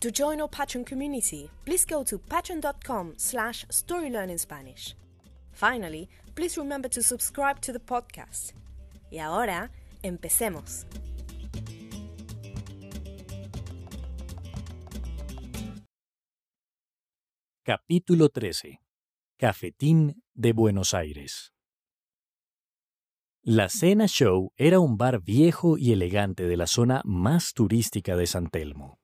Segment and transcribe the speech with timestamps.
[0.00, 4.94] To join our Patreon community, please go to patreon.com slash storylearningspanish.
[5.50, 8.52] Finally, please remember to subscribe to the podcast.
[9.10, 9.72] Y ahora,
[10.04, 10.86] empecemos.
[17.64, 18.80] Capítulo 13.
[19.36, 21.52] Cafetín de Buenos Aires.
[23.42, 28.28] La Cena Show era un bar viejo y elegante de la zona más turística de
[28.28, 28.97] San Telmo.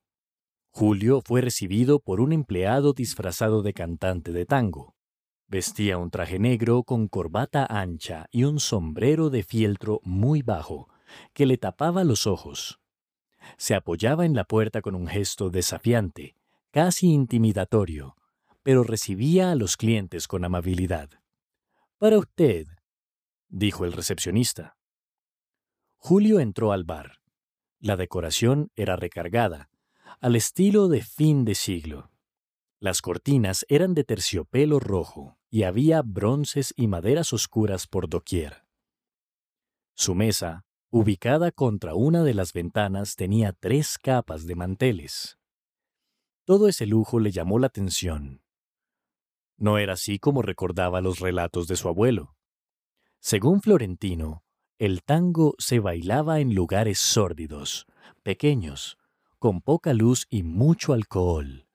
[0.77, 4.93] Julio fue recibido por un empleado disfrazado de cantante de tango.
[5.47, 10.89] Vestía un traje negro con corbata ancha y un sombrero de fieltro muy bajo,
[11.31, 12.81] que le tapaba los ojos.
[13.55, 16.35] Se apoyaba en la puerta con un gesto desafiante,
[16.71, 18.17] casi intimidatorio,
[18.61, 21.09] pero recibía a los clientes con amabilidad.
[21.99, 22.67] Para usted,
[23.47, 24.75] dijo el recepcionista.
[25.95, 27.21] Julio entró al bar.
[27.79, 29.69] La decoración era recargada,
[30.19, 32.11] al estilo de fin de siglo.
[32.79, 38.65] Las cortinas eran de terciopelo rojo y había bronces y maderas oscuras por doquier.
[39.95, 45.37] Su mesa, ubicada contra una de las ventanas, tenía tres capas de manteles.
[46.43, 48.43] Todo ese lujo le llamó la atención.
[49.57, 52.35] No era así como recordaba los relatos de su abuelo.
[53.19, 54.43] Según Florentino,
[54.77, 57.87] el tango se bailaba en lugares sórdidos,
[58.21, 58.97] pequeños,
[59.45, 61.67] con poca luz y mucho alcohol.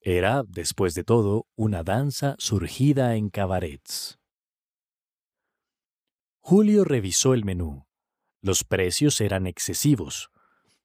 [0.00, 4.20] Era, después de todo, una danza surgida en cabarets.
[6.38, 7.88] Julio revisó el menú.
[8.40, 10.30] Los precios eran excesivos.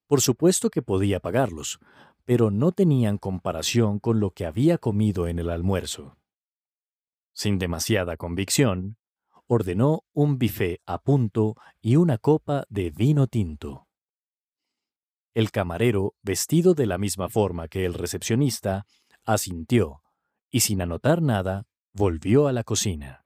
[0.07, 1.77] Por supuesto que podía pagarlos,
[2.25, 6.17] pero no tenían comparación con lo que había comido en el almuerzo.
[7.31, 8.97] Sin demasiada convicción,
[9.45, 13.86] ordenó un buffet a punto y una copa de vino tinto.
[15.37, 18.87] El camarero, vestido de la misma forma que el recepcionista,
[19.23, 20.01] asintió
[20.49, 23.23] y sin anotar nada, volvió a la cocina.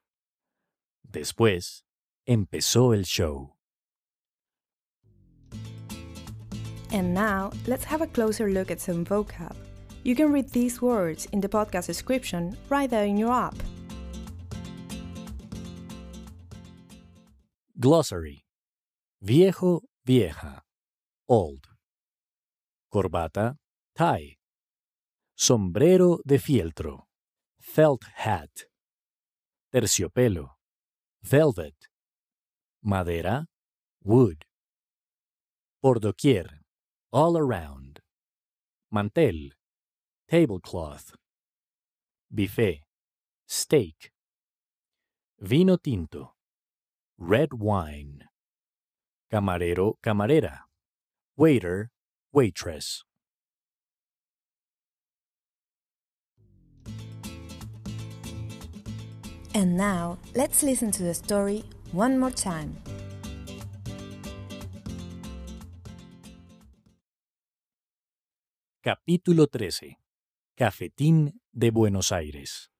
[1.03, 1.85] Después,
[2.25, 3.55] empezó el show.
[6.91, 9.55] And now, let's have a closer look at some vocab.
[10.03, 13.55] You can read these words in the podcast description right there in your app.
[17.79, 18.43] Glossary.
[19.22, 20.63] Viejo, vieja.
[21.29, 21.70] Old.
[22.91, 23.56] Corbata,
[23.96, 24.38] tie,
[25.34, 27.07] sombrero de fieltro,
[27.59, 28.68] felt hat,
[29.72, 30.57] terciopelo,
[31.24, 31.88] velvet,
[32.84, 33.46] madera,
[34.03, 34.44] wood,
[35.81, 36.62] por doquier,
[37.12, 38.02] all around,
[38.91, 39.52] mantel,
[40.28, 41.16] tablecloth,
[42.29, 42.84] buffet,
[43.47, 44.12] steak,
[45.40, 46.35] vino tinto,
[47.18, 48.28] red wine,
[49.31, 50.66] camarero, camarera,
[51.38, 51.90] waiter,
[52.33, 53.03] waitress.
[59.53, 62.77] And now, let's listen to the story one more time.
[68.81, 69.97] Capítulo 13.
[70.55, 72.72] Cafetín de Buenos Aires.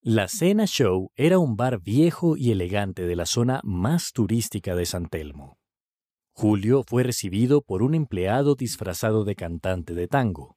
[0.00, 4.84] La Cena Show era un bar viejo y elegante de la zona más turística de
[4.84, 5.61] San Telmo.
[6.32, 10.56] Julio fue recibido por un empleado disfrazado de cantante de tango.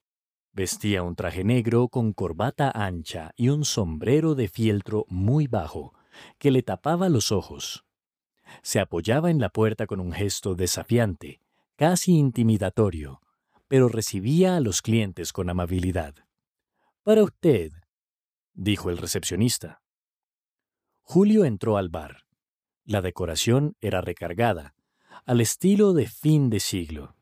[0.54, 5.94] Vestía un traje negro con corbata ancha y un sombrero de fieltro muy bajo,
[6.40, 7.86] que le tapaba los ojos.
[8.62, 11.42] Se apoyaba en la puerta con un gesto desafiante,
[11.76, 13.22] casi intimidatorio,
[13.68, 16.16] pero recibía a los clientes con amabilidad.
[17.04, 17.74] Para usted,
[18.54, 19.82] dijo el recepcionista.
[21.02, 22.24] Julio entró al bar.
[22.86, 24.74] La decoración era recargada,
[25.26, 27.16] al estilo de fin de siglo.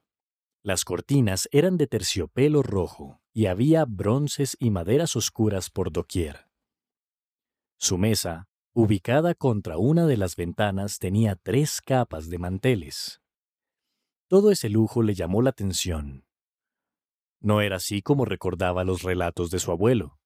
[0.61, 6.49] Las cortinas eran de terciopelo rojo y había bronces y maderas oscuras por doquier.
[7.77, 13.21] Su mesa, ubicada contra una de las ventanas, tenía tres capas de manteles.
[14.27, 16.25] Todo ese lujo le llamó la atención.
[17.39, 20.19] No era así como recordaba los relatos de su abuelo.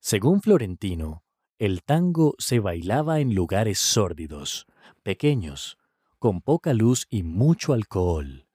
[0.00, 1.24] Según Florentino,
[1.58, 4.66] el tango se bailaba en lugares sórdidos,
[5.02, 5.78] pequeños,
[6.20, 8.46] con poca luz y mucho alcohol.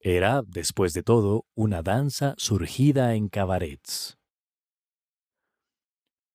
[0.00, 4.18] Era, después de todo, una danza surgida en cabarets.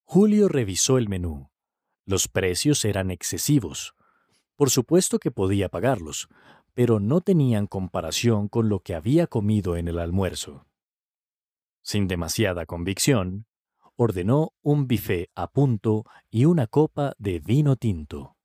[0.04, 1.50] Julio revisó el menú.
[2.06, 3.96] Los precios eran excesivos.
[4.56, 6.28] Por supuesto que podía pagarlos,
[6.76, 10.68] pero no tenían comparación con lo que había comido en el almuerzo.
[11.82, 13.48] Sin demasiada convicción,
[13.96, 18.36] ordenó un buffet a punto y una copa de vino tinto.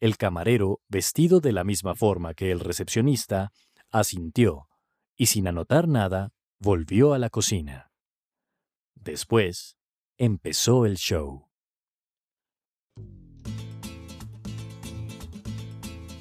[0.00, 3.52] El camarero, vestido de la misma forma que el recepcionista,
[3.90, 4.68] asintió
[5.16, 7.90] y sin anotar nada, volvió a la cocina.
[8.94, 9.76] Después,
[10.16, 11.48] empezó el show.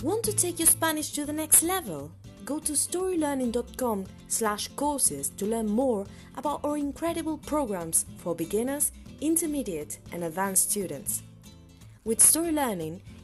[0.03, 2.11] Want to take your Spanish to the next level?
[2.45, 8.91] Go to storylearning.com slash courses to learn more about our incredible programs for beginners,
[9.21, 11.23] intermediate and advanced students.
[12.05, 13.01] With Story Learning,